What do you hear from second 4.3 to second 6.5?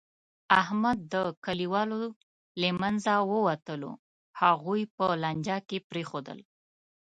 هغوی په لانجه کې پرېښودل.